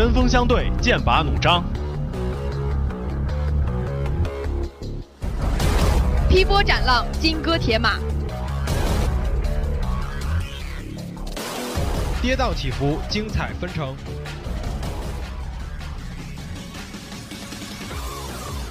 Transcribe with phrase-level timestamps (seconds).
[0.00, 1.62] 针锋相对，剑拔弩张。
[6.26, 7.98] 劈波斩浪，金戈铁马。
[12.22, 13.94] 跌宕起伏，精彩纷呈。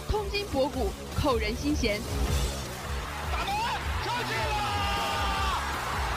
[0.09, 2.01] 通今博古，扣人心弦。
[3.31, 3.53] 打门，
[4.03, 4.57] 球进了！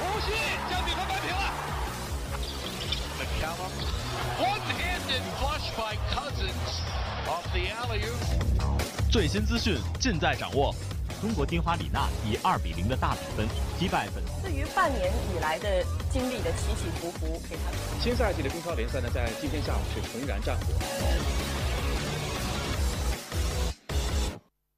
[0.01, 0.33] 无锡
[0.71, 1.53] 将比分扳平了。
[9.11, 10.75] 最新资讯尽在掌握。
[11.21, 13.47] 中国金花李娜以二比零的大比分
[13.79, 14.25] 击败本。
[14.43, 17.71] 对于半年以来的经历的起起伏伏，给他
[18.01, 20.73] 新赛季的中超联赛呢，在今天下午是重燃战火。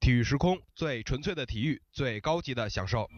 [0.00, 3.08] 体育时空，最纯粹的体育，最高级的享受。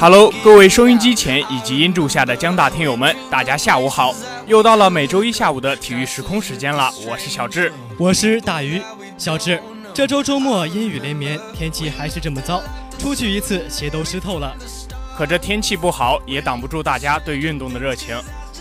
[0.00, 4.14] Hello，各位收音机前以及音柱下的江大听友们，大家下午好！
[4.46, 8.80] 又到了每周一下午的体育时空时间了，我是小智，我是大鱼。
[9.18, 12.62] 小智，这周周末阴雨连绵，天气还是这么糟，
[12.98, 14.56] 出去一次鞋都湿透了。
[15.14, 18.16] 可这天气不好，也挡不住大家对运动的热情。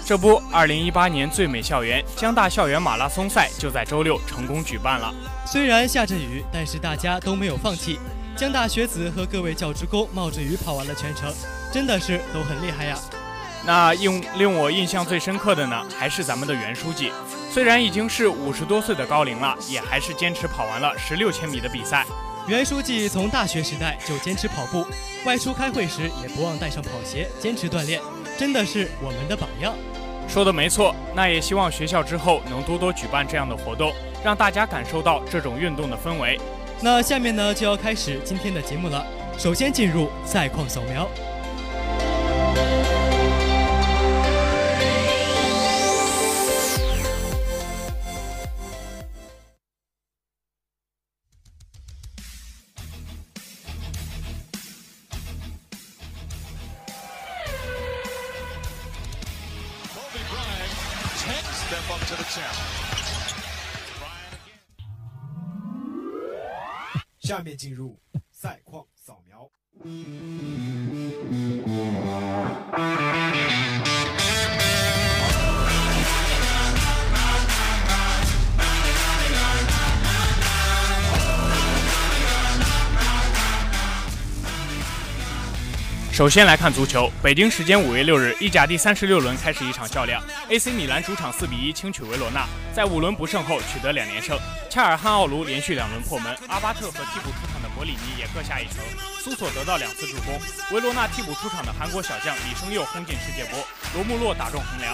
[0.10, 5.14] 这不，二零一八年最美校园江大校园马拉松赛就在周六成功举办了。
[5.46, 8.00] 虽然下着雨，但是大家都没有放弃。
[8.36, 11.32] 江大学子和各位教职工冒着雨跑完了全程，
[11.72, 12.98] 真的是都很厉害呀。
[13.64, 17.12] 那令令我印象最深刻的呢，还是咱们的袁书记。
[17.52, 22.04] 虽然已经是五十多岁的高龄了，也还是坚持跑完了十六千米的比赛。
[22.48, 24.88] 袁书记从大学时代就坚持跑步，
[25.24, 28.02] 外出开会时也不忘带上跑鞋，坚持锻炼，
[28.40, 29.76] 真的是我们的榜样。
[30.30, 33.92] 说的没错，那也希望学校之后能多多举办这样的活动，
[34.24, 36.40] 让大家感受到这种运动的氛围。
[36.82, 39.04] 那下面呢就要开始今天的节目了，
[39.40, 41.10] 首先进入赛况扫描。
[67.80, 67.98] 入
[68.30, 69.50] 赛况扫描。
[86.12, 94.38] 首先来看足球，北京时间五月六日，意甲第三十六轮开始一场较量，AC 米兰主场四比一轻取维罗纳，在五轮不胜后取得两连胜。
[94.70, 98.84] 恰尔汗奥卢连续两轮破门，阿巴特和替补出场博里尼也各下一城，
[99.24, 100.38] 苏索得到两次助攻。
[100.74, 104.94] 维罗纳替补出场的韩国小将李胜佑轰进世界波，罗穆洛打中横梁。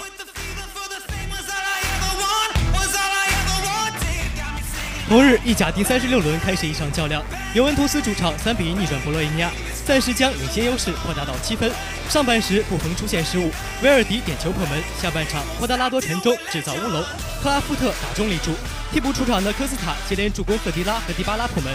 [5.09, 7.23] 同日，意甲第三十六轮开始一场较量，
[7.55, 9.49] 尤文图斯主场三比一逆转博洛尼亚，
[9.83, 11.71] 暂时将领先优势扩大到七分。
[12.07, 13.51] 上半时布冯出现失误，
[13.81, 14.79] 维尔迪点球破门。
[15.01, 17.03] 下半场霍达拉多传中制造乌龙，
[17.41, 18.53] 克拉夫特打中立柱。
[18.93, 21.73] 替补出场的科斯塔接连助攻赫迪拉和迪巴拉破门。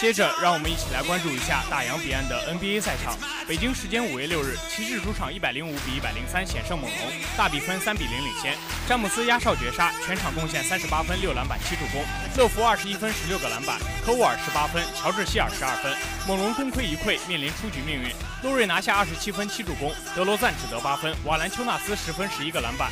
[0.00, 3.14] 接着，让我们一起来关注一下大洋彼岸的 NBA 赛场。
[3.46, 8.56] 北京时间五月六日，骑士主场一百零五比一百零三险胜猛龙，大比分三比零领先。
[8.88, 12.02] 詹姆斯压哨绝杀，全场贡献三十八分、六篮板、七助攻。
[12.34, 15.94] 乐福二十一分、十六个篮板，科沃尔十八分，乔治希尔十二分。
[16.26, 18.10] 猛龙功亏一篑，面临出局命运。
[18.42, 22.90] 洛瑞拿下二十七分、七助攻，德罗赞只得八分，瓦兰丘纳斯十分、十一个篮板。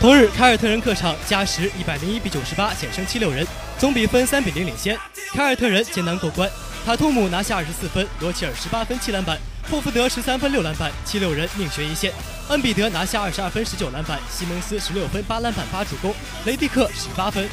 [0.00, 3.44] 同日，凯尔特人客场加时一百零一比九十八险胜七六人，
[3.78, 4.96] 总比分三比零领先。
[5.32, 6.48] 凯尔特人艰难过关，
[6.86, 9.36] 塔图姆拿下二十四分，罗齐尔十八分七篮板，
[9.68, 12.12] 霍福德十三分六篮板，七六人命悬一线。
[12.48, 16.14] 恩比德拿下二十二分十九篮板，西蒙斯十六分八篮板八助攻，
[16.44, 17.48] 雷迪克十八分。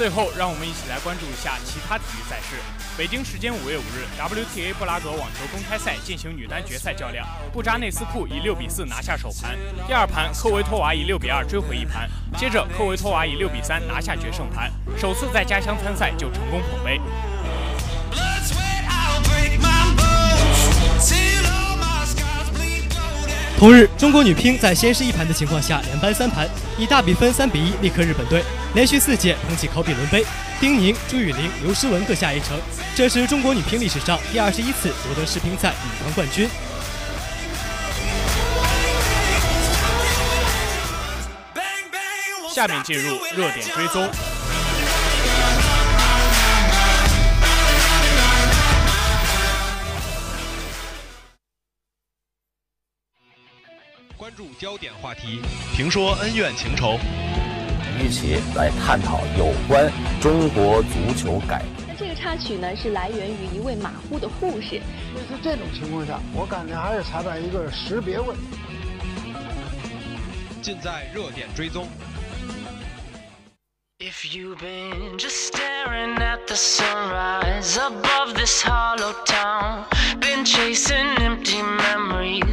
[0.00, 2.56] 最后，让我们一起来关注一下其他体育赛事。
[2.96, 12.08] 北京时间五月五日，WTA 布拉格网球公开赛进行女单决赛较量，布扎内斯库以六比四拿下首盘，第二盘科维托娃以六比二追回一盘，
[12.38, 16.98] 接着科维托娃以六比三拿下决胜盘，首次在家乡参赛就成功捧杯。
[23.60, 26.48] 同日，中国女乒在先失一盘的情况下连扳三盘，
[26.78, 28.42] 以大比分三比一力克日本队，
[28.74, 30.24] 连续四届捧起考比伦杯。
[30.58, 32.58] 丁宁、朱雨玲、刘诗雯各下一城，
[32.94, 36.48] 这是中国女乒历史上第二十一次夺得世乒赛女团冠军。
[42.50, 44.08] 下面进入热点追踪。
[54.20, 55.40] 关注焦点话题，
[55.74, 56.98] 评说恩怨情仇，
[57.98, 59.90] 一起来探讨有关
[60.20, 61.94] 中国足球改革。
[61.98, 64.72] 这个插曲呢，是来源于一位马虎的护士。
[64.74, 68.42] 类似这种情况下，我感觉还是裁判一个识别问题。
[70.60, 71.88] 尽在热点追踪。
[74.00, 79.84] If you've been just staring at the sunrise above this hollow town,
[80.20, 82.49] been chasing empty memories,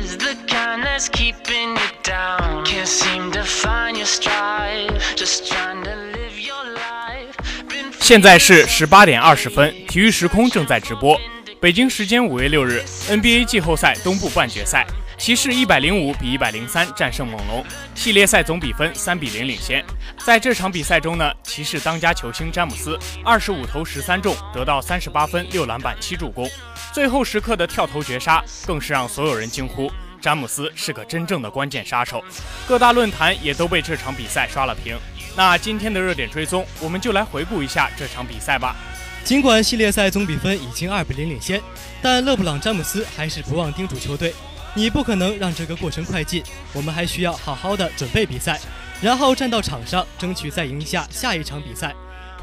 [8.07, 11.19] 现在是十八点二十分，体育时空正在直播。
[11.59, 14.87] 北京时间五月六日，NBA 季后赛东部半决赛。
[15.17, 17.65] 骑士一百零五比一百零三战胜猛龙，
[17.95, 19.83] 系列赛总比分三比零领先。
[20.23, 26.49] 在这场比赛中呢，骑士当家球星詹姆斯二十五投十三中，得到三十八分、六篮板、七助攻。
[26.93, 32.23] 最后时刻的跳投绝杀，更是让所有人惊呼：詹姆斯是个真正的关键杀手。
[32.65, 34.95] 各大论坛也都被这场比赛刷了屏。
[35.37, 38.75] 那今天的热点追踪，我们就来回顾一下这场比赛吧。
[39.23, 41.61] 尽管系列赛总比分已经二比零领先，
[42.01, 44.33] 但勒布朗·詹姆斯还是不忘叮嘱球队。
[44.73, 46.41] 你不可能让这个过程快进，
[46.73, 48.59] 我们还需要好好的准备比赛，
[48.99, 51.93] 然后站到场上，争取再赢下下一场比赛。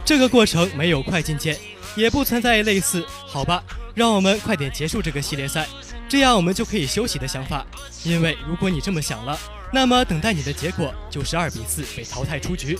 [0.04, 1.58] 这个过程没有快进键，
[1.96, 3.60] 也不存在类似“好吧，
[3.92, 5.66] 让我们快点结束这个系列赛，
[6.08, 7.66] 这样我们就可以休息”的想法。
[8.04, 9.36] 因为如果你这么想了，
[9.74, 12.78] 那么等待你的结果就是二比四被淘汰出局。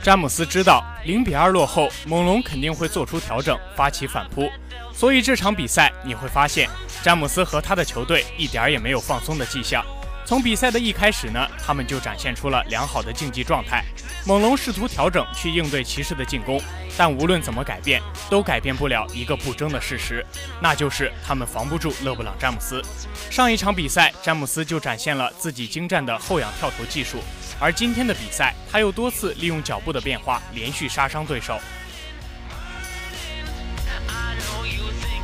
[0.00, 4.48] 詹姆斯知道零比二落后，猛龙肯定会做出调整，发起反扑，
[4.94, 6.70] 所以这场比赛你会发现。
[7.02, 9.84] 詹姆斯和他的球队一点也没有放松的迹象。
[10.26, 13.84] 从比赛的一开始呢，他们就展现出了良好的竞技状态。
[14.26, 16.60] 猛龙试图调整去应对骑士的进攻，
[16.98, 20.26] 但无论怎么改变，都改变不了一个不争的事实，
[20.60, 22.82] 那就是他们防不住勒布朗·詹姆斯。
[23.30, 27.18] 上一场比赛，詹姆斯就展现了自己精湛的后仰跳投技术，
[27.60, 31.60] 而今天的比赛，他又多次利用脚步的变化，连续杀伤对手。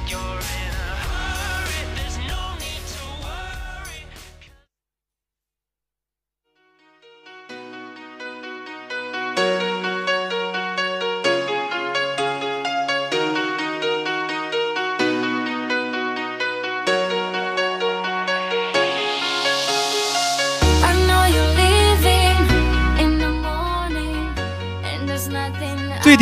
[0.06, 0.20] 最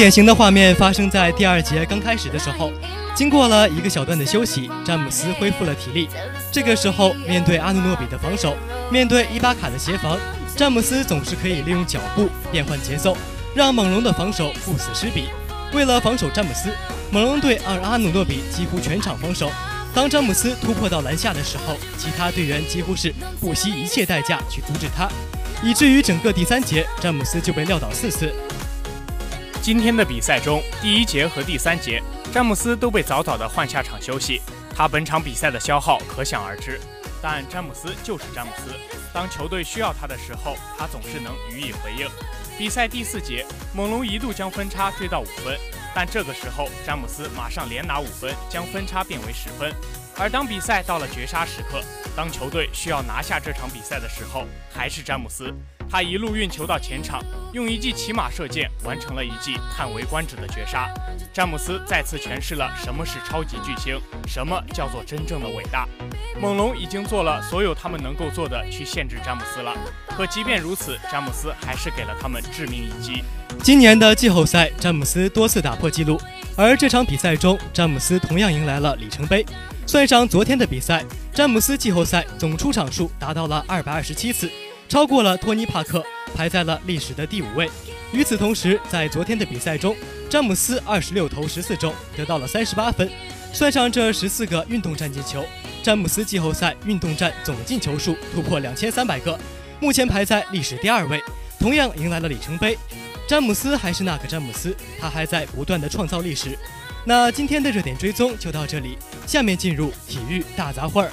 [0.00, 2.72] 典型的画面发生在第二节刚开始的时候，
[3.14, 6.08] 经过了一个小段的休息，詹姆斯恢复了体力。
[6.50, 8.56] 这个时候，面对阿努诺比的防守，
[8.90, 10.18] 面对伊巴卡的协防，
[10.56, 13.14] 詹姆斯总是可以利用脚步变换节奏，
[13.54, 15.28] 让猛龙的防守不死失彼。
[15.74, 16.70] 为了防守詹姆斯，
[17.10, 19.52] 猛龙队让阿努诺比几乎全场防守。
[19.92, 25.06] 当詹姆斯突破到篮下的时候，其他队员几乎是不惜一切代价去阻止他，
[25.62, 28.32] 以至于整个第三节，詹姆斯就被撂倒四次。
[29.62, 32.02] 今天的比赛中，第一节和第三节，
[32.32, 34.40] 詹姆斯都被早早的换下场休息，
[34.74, 36.80] 他本场比赛的消耗可想而知。
[37.20, 38.72] 但詹姆斯就是詹姆斯，
[39.12, 42.08] 当球队需要他的时候，他总是能予以回应。
[42.56, 45.54] 比赛第四节，猛龙一度将分差追到五分，
[45.94, 49.70] 但这个时候詹姆斯马上连拿五分，将分差变为十分。
[50.16, 51.82] 而当比赛到了绝杀时刻，
[52.16, 55.54] 当球队需要拿下这场比赛的时候，还是詹姆斯。
[55.90, 57.20] 他一路运球到前场，
[57.52, 60.88] 用一记骑马射箭完成了一记叹为观止的绝杀。
[61.32, 65.88] 詹姆斯再次诠释了什么是超级巨星，什么叫做真正的伟大。
[66.40, 69.74] 猛龙已经做了所有他们能够做的去限制詹姆斯了，
[70.16, 73.24] 可即便如此，詹姆斯还是给了他们致命一击。
[73.60, 76.20] 今年的季后赛，詹姆斯多次打破纪录，
[76.56, 79.44] 而这场比赛中，詹姆斯同样迎来了里程碑。
[79.86, 81.04] 算上昨天的比赛，
[81.34, 84.48] 詹姆斯季后赛总出场数达到了二百二十七次。
[84.90, 86.04] 超过了托尼·帕克，
[86.34, 87.70] 排在了历史的第五位。
[88.12, 89.94] 与此同时，在昨天的比赛中，
[90.28, 93.08] 詹姆斯二十六投十四中，得到了三十八分。
[93.52, 95.44] 算上这十四个运动战进球，
[95.80, 99.38] 詹姆斯季后赛运动战总进球数突破两千三百个，
[99.78, 101.22] 目前排在历史第二位，
[101.60, 102.76] 同样迎来了里程碑。
[103.28, 106.58] 詹姆斯还是那个詹姆斯，他还在不断的创造历史。
[107.04, 111.12] 那今天的热点追踪就到这里，下面进入体育大杂烩儿。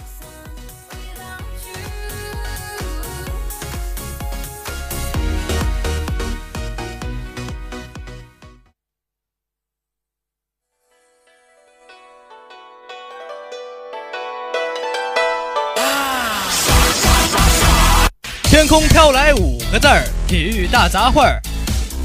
[18.78, 21.42] 空飘来五个字儿：体育大杂烩儿。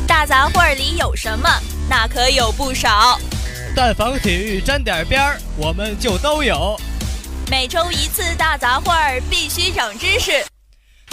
[0.08, 1.46] 大杂烩儿里有什么？
[1.86, 3.20] 那可有不少。
[3.76, 6.74] 但凡体育沾点边儿，我们就都有。
[7.50, 10.42] 每周一次大杂烩儿，必须长知识。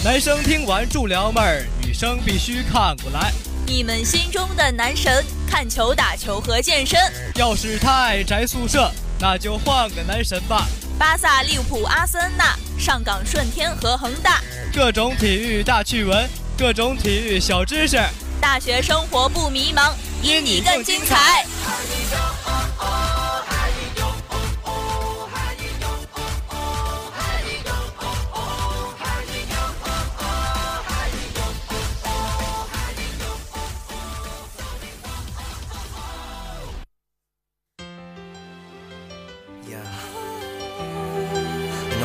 [0.02, 3.34] 男生听完助撩妹儿，女生必须看过来。
[3.68, 6.98] 你们心中的男神，看球、打球和健身。
[7.36, 8.90] 要是太宅宿舍，
[9.20, 10.66] 那就换个男神吧。
[10.98, 14.42] 巴萨、利物浦、阿森纳、上港、顺天和恒大，
[14.74, 18.02] 各种体育大趣闻，各种体育小知识。
[18.40, 19.92] 大学生活不迷茫，
[20.24, 21.46] 因你更精彩。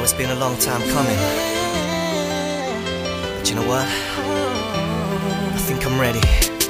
[0.04, 1.16] It's been a long time coming.
[3.38, 3.86] But you know what?
[3.86, 6.20] I think I'm ready.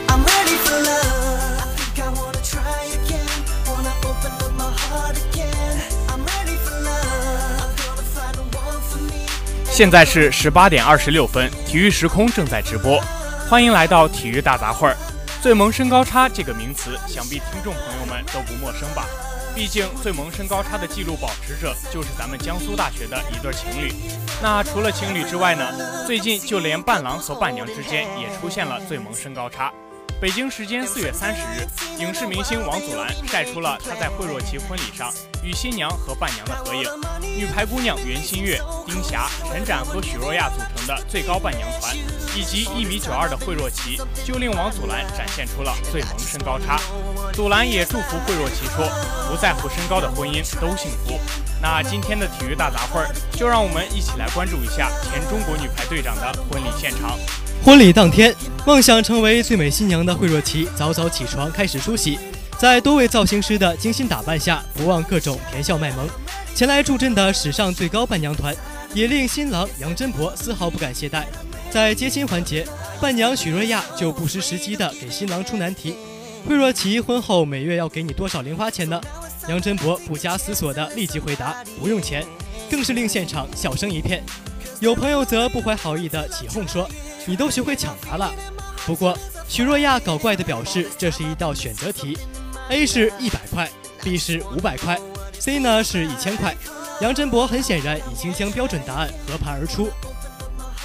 [0.06, 1.58] I'm ready for love.
[1.58, 3.26] I think I wanna try again.
[3.66, 5.82] Wanna open up my heart again.
[6.06, 7.58] I'm ready for love.
[7.58, 9.26] I'm gonna find the one for me.
[9.68, 13.02] 现在是十八点二十六分，体育时空正在直播，
[13.50, 14.96] 欢迎来到体育大杂烩儿。
[15.42, 19.08] 最萌身高差这个名词，想必听众朋友们都不陌生吧？
[19.54, 23.92] 毕竟最萌身高差的记录保持者就是咱们江苏大学的一对情侣。
[24.42, 26.04] 那除了情侣之外呢？
[26.06, 29.72] 最近就连伴郎和伴娘之间也出现了最萌身高差。
[30.20, 31.66] 北京时间四月三十日，
[32.00, 35.12] 影视明星王祖蓝晒出了他在惠若琪婚礼上
[35.44, 36.88] 与新娘和伴娘的合影。
[37.36, 41.94] 女排姑娘袁心玥、丁霞、陈展和许若亚组成的最高伴娘团，
[42.36, 46.80] 以及一米九二的惠若琪，就令王祖蓝展现出了最萌身高差。
[47.32, 48.88] 祖蓝也祝福惠若琪说
[49.28, 51.18] ：“不在乎身高的婚姻都幸福。”
[51.60, 57.18] 那今天的体育大杂烩儿，就让我们一起来关注一下前中国女排队长的婚礼现场。
[57.64, 58.34] 婚礼当天，
[58.66, 62.18] 梦想成为最美新娘的惠若琪早早起床开始梳洗，
[62.64, 66.08] 在多位造型师的精心打扮下，不忘各种甜笑卖萌。
[66.54, 68.56] 前来助阵的史上最高伴娘团，
[68.94, 71.24] 也令新郎杨真博丝毫不敢懈怠。
[71.70, 72.66] 在接亲环节，
[73.02, 75.94] 伴娘许若亚就不失时机的给新郎出难题：
[76.48, 78.98] 惠若琪婚后每月要给你多少零花钱呢？
[79.46, 82.24] 杨真博不加思索的立即回答：不用钱，
[82.70, 84.24] 更是令现场笑声一片。
[84.80, 86.88] 有朋友则不怀好意的起哄说。
[87.26, 88.32] 你都学会抢答了，
[88.86, 89.14] 不过
[89.48, 92.16] 许若亚搞怪的表示这是一道选择题
[92.70, 93.68] ，A 是一百块
[94.02, 94.98] ，B 是五百块
[95.38, 96.54] ，C 呢是一千块。
[97.00, 99.88] 杨振博很显然已经将标准答案和盘而出。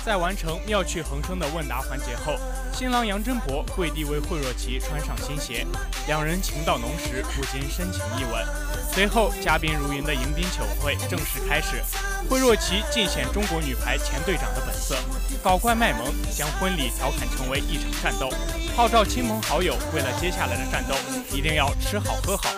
[0.09, 2.33] 在完成妙趣横生的问答环节后，
[2.73, 5.63] 新郎杨真博跪地为惠若琪穿上新鞋，
[6.07, 8.43] 两人情到浓时，不禁深情一吻。
[8.91, 11.83] 随后，嘉宾如云的迎宾酒会正式开始。
[12.27, 14.97] 惠若琪尽显中国女排前队长的本色，
[15.43, 18.31] 搞怪卖萌，将婚礼调侃成为一场战斗，
[18.75, 20.95] 号召亲朋好友为了接下来的战斗
[21.31, 22.49] 一定要吃好喝好。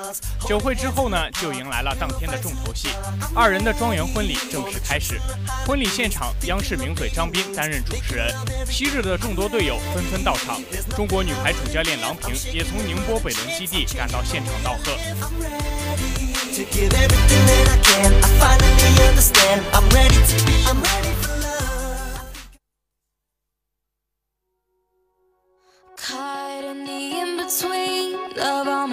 [0.48, 2.90] 酒会之后呢，就迎来了当天的重头戏，
[3.36, 5.20] 二人的庄园婚礼正式开始。
[5.66, 8.34] 婚礼现场，央视名嘴张斌担任主持人，
[8.70, 10.62] 昔日的众多队友纷纷到场，
[10.96, 14.98] 中国女排主教练郎平也从宁波北仑基地赶到现场道贺。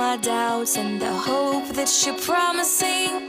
[0.09, 3.29] My doubts and the hope that you're promising.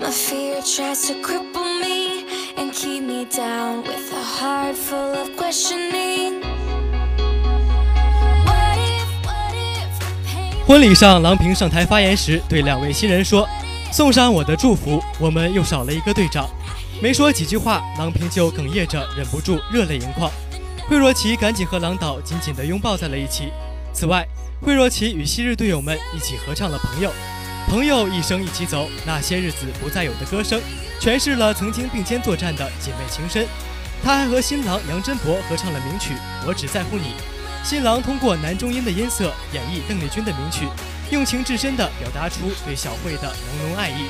[0.00, 2.24] My fear tries to cripple me
[2.56, 6.42] and keep me down with a heart full of questioning.
[10.66, 13.48] 婚礼上，郎平上台发言时对两位新人说
[13.92, 16.48] ：“送上我的祝福，我们又少了一个队长。”
[17.00, 20.28] 没说几句话，郎平就哽咽着，忍不住热泪盈眶。
[20.88, 23.52] 惠若琪赶紧和郎导紧紧地拥抱在了一起。
[23.98, 24.24] 此外，
[24.62, 27.10] 惠若琪与昔日队友们一起合唱了《朋友》，
[27.68, 30.60] 朋友一生一起走，那些日子不再有的歌声，
[31.00, 33.44] 诠释了曾经并肩作战的姐妹情深。
[34.04, 36.14] 她还和新郎杨真博合唱了名曲
[36.46, 37.06] 《我只在乎你》。
[37.68, 40.68] 新郎通过男中音的音色演绎邓丽君的名曲，
[41.10, 44.06] 用情至深地表达出对小慧的浓浓爱意。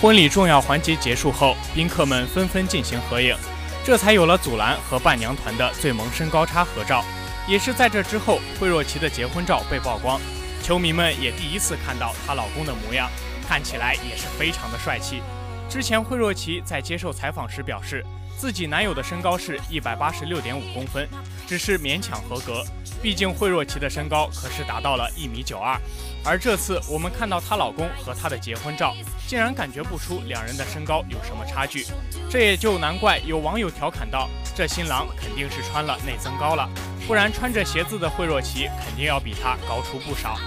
[0.00, 3.36] 婚礼重要环节结束后，宾客们纷纷进行合影，
[3.84, 7.04] 这才有了祖蓝和伴娘团的最萌身高差合照。
[7.46, 10.20] 也是在这之后，惠若琪的结婚照被曝光，
[10.62, 13.10] 球迷们也第一次看到她老公的模样，
[13.46, 15.22] 看起来也是非常的帅气。
[15.68, 18.04] 之前惠若琪在接受采访时表示。
[18.36, 21.08] 自己男友的身高是一百八十六点五公分，
[21.46, 22.64] 只是勉强合格。
[23.00, 25.80] 毕竟惠若琪的身高可是达到了一米九二，
[26.24, 28.92] 而这次我们看到她老公和她的结婚照，
[29.28, 31.86] 竟然感觉不出两人的身高有什么差距。
[32.28, 36.68] 这也就难怪有网友调侃道：“这新郎肯定是穿了内增高了，
[37.06, 40.38] 不然穿着鞋子的惠若琪肯定要比他高出不少。”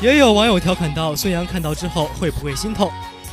[0.00, 2.90] 也有网友调侃到：“孙杨看到之后会不会心痛？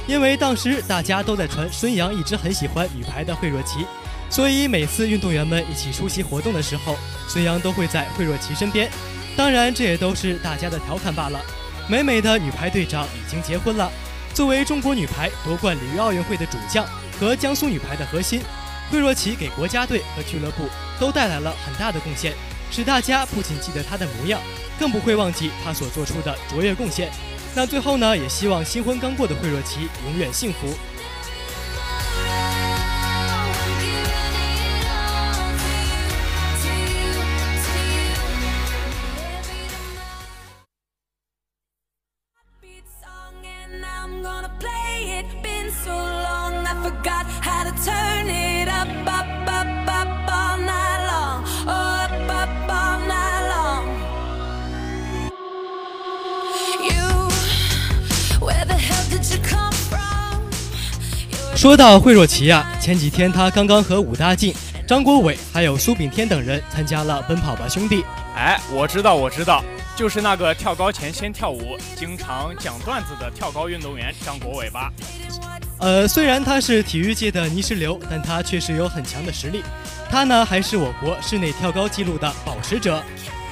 [0.08, 3.86] 因为当时大家都在传孙杨一直很喜欢女排的惠若琪。”
[4.32, 6.96] 所以每次运动员们一起出席活动的时候，
[7.28, 8.88] 孙杨都会在惠若琪身边。
[9.36, 11.42] 当然，这也都是大家的调侃罢了。
[11.88, 13.92] 美美的女排队长已经结婚了。
[14.32, 16.86] 作为中国女排夺冠里约奥运会的主将
[17.20, 18.42] 和江苏女排的核心，
[18.92, 20.70] 惠若琪给国家队和俱乐部
[21.00, 22.34] 都带来了很大的贡献，
[22.72, 24.40] 使大家不仅记得他的模样，
[24.80, 27.12] 更不会忘记他所做出的卓越贡献。
[27.56, 30.74] 那最后呢，也希望新婚刚过的惠若琪永远幸福。
[61.60, 64.56] 说到惠若琪啊，前几天她刚刚和武大靖、
[64.88, 67.98] 张国伟还有苏炳添等人参加了《奔跑吧兄弟》。
[68.34, 69.62] 哎，我知道，我知道，
[69.94, 74.90] 就是那个跳高前先跳舞、经常讲段子的跳高运动员张国伟吧？
[75.80, 79.62] 呃，虽然他是体育界的泥石流，但他确实有很强的实力。
[80.10, 83.04] 他呢，还是我国室内跳高纪录的保持者。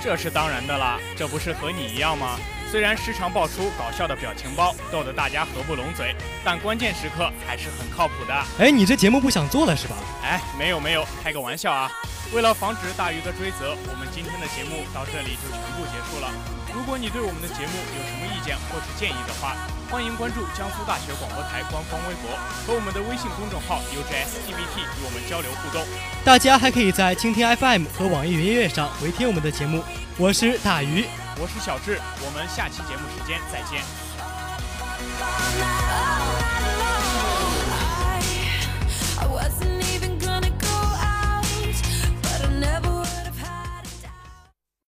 [0.02, 2.40] 这是当然的啦，这不是和你一样吗？
[2.70, 8.34] 虽然时常爆出搞笑的表情包，逗得大家合不拢嘴，但关键时刻还是很靠谱的。
[8.60, 9.96] 哎，你这节目不想做了是吧？
[10.22, 11.90] 哎，没有没有，开个玩笑啊。
[12.34, 16.30] 为了防止大鱼的追责，我们今天的节目到这里就全部结束了。
[16.76, 19.56] 如果你对我们的节目有什么意见或是建议的话，
[19.90, 22.36] 欢迎关注江苏大学广播台官方微博
[22.68, 25.82] 和我们的微信公众号 UJSTBT 与我们交流互动。
[26.26, 29.82] 大家还可以在蜻蜓 FM 和网易云音乐上回听我们的节目。
[30.18, 31.06] 我是大鱼。
[31.40, 33.84] 我是小智，我们下期节目时间再见。